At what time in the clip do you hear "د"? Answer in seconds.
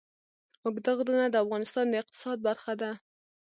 1.29-1.35, 1.89-1.93